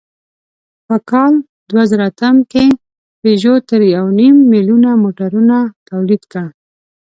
[0.87, 1.33] په کال
[1.69, 2.65] دوهزرهاتم کې
[3.21, 5.57] پيژو تر یونیم میلیونه موټرونه
[5.89, 6.47] تولید کړل.